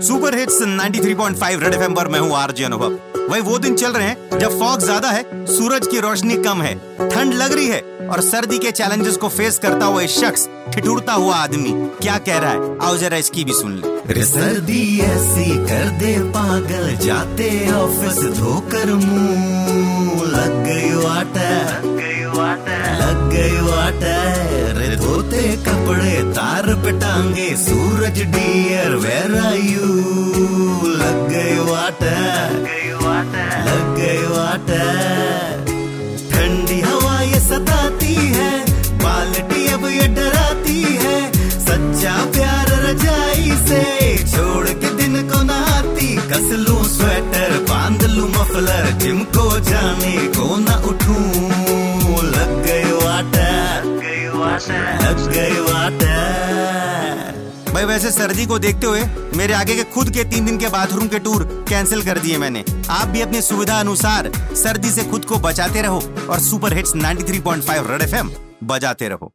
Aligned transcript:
Super 0.00 0.34
hits 0.34 0.58
93.5 0.62 1.62
red 1.62 1.74
FM 1.74 1.94
पर 1.94 2.08
मैं 2.08 2.18
हूँ 2.20 2.34
आरजे 2.36 2.64
अनुभव। 2.64 2.98
वही 3.30 3.40
वो 3.40 3.58
दिन 3.58 3.74
चल 3.74 3.92
रहे 3.92 4.08
हैं 4.08 4.38
जब 4.38 4.58
फॉग 4.60 4.80
ज़्यादा 4.80 5.10
है 5.10 5.44
सूरज 5.46 5.86
की 5.86 6.00
रोशनी 6.00 6.36
कम 6.44 6.62
है 6.62 6.74
ठंड 7.08 7.34
लग 7.34 7.52
रही 7.52 7.66
है 7.66 7.80
और 8.08 8.20
सर्दी 8.20 8.58
के 8.58 8.70
चैलेंजेस 8.70 9.16
को 9.16 9.28
फेस 9.28 9.58
करता 9.58 9.86
हुआ 9.86 10.06
शख्स 10.16 10.48
ठिठुरता 10.74 11.12
हुआ 11.12 11.36
आदमी 11.36 11.72
क्या 12.02 12.18
कह 12.18 12.38
रहा 12.38 12.50
है? 12.50 12.78
आओ 12.82 12.96
जरा 12.96 13.16
इसकी 13.16 13.44
भी 13.44 13.52
सुन 13.52 13.72
ले। 13.76 14.14
रे 14.14 14.24
सर्दी 14.24 14.82
ऐसी 15.00 15.48
कर 15.66 15.88
दे 15.98 16.16
पागल 16.32 16.96
जाते 17.06 17.48
ऑफ़िस 17.72 18.18
धोकर 18.38 18.94
मुँह। 18.94 20.31
तार 27.12 27.56
सूरज 27.62 28.18
डियर 28.34 28.94
वेर 29.04 29.32
आर 29.38 29.56
यू 29.70 29.88
लग 31.00 31.18
गई 31.32 31.56
वाटा 31.66 32.12
लग 33.66 33.82
गई 33.98 34.22
वाटा 34.30 34.78
ठंडी 36.30 36.78
हवा 36.86 37.20
ये 37.22 37.40
सताती 37.48 38.14
है 38.36 38.48
बाल्टी 39.04 39.66
अब 39.74 39.84
ये 39.96 40.06
डराती 40.18 40.80
है 41.04 41.18
सच्चा 41.66 42.14
प्यार 42.36 42.72
रजाई 42.86 43.50
से 43.68 43.82
छोड़ 44.32 44.66
के 44.84 44.94
दिन 45.02 45.20
को 45.32 45.42
नहाती 45.52 46.10
कस 46.32 46.48
लूँ 46.64 46.82
स्वेटर 46.96 47.58
बाँध 47.72 48.04
लू 48.16 48.26
मफलर 48.38 48.90
जिम 49.04 49.22
को 49.36 49.48
जाने 49.70 50.16
को 50.38 50.48
न 50.66 50.80
उठूं 50.92 51.26
लग 52.34 52.56
गई 52.66 52.90
वाटा 53.04 53.50
लग 55.04 55.28
गई 55.34 55.60
वाटा 55.70 56.21
भाई, 57.72 57.84
वैसे 57.84 58.10
सर्दी 58.10 58.46
को 58.46 58.58
देखते 58.58 58.86
हुए 58.86 59.04
मेरे 59.36 59.54
आगे 59.54 59.76
के 59.76 59.84
खुद 59.84 60.10
के 60.10 60.24
तीन 60.24 60.44
दिन 60.44 60.58
के 60.58 60.68
बाथरूम 60.68 61.08
के 61.08 61.18
टूर 61.18 61.66
कैंसिल 61.68 62.02
कर 62.02 62.18
दिए 62.18 62.38
मैंने। 62.38 62.64
आप 62.90 63.08
भी 63.08 63.20
अपनी 63.20 63.42
सुविधा 63.42 63.80
अनुसार 63.80 64.30
सर्दी 64.54 64.90
से 64.90 65.04
खुद 65.04 65.24
को 65.24 65.38
बचाते 65.38 65.82
रहो 65.82 66.02
और 66.30 66.40
सुपर 66.40 66.74
हिट्स 66.74 66.92
93.5 66.96 67.90
रेड 67.90 68.02
एफएम 68.02 68.30
बजाते 68.64 69.08
रहो। 69.08 69.32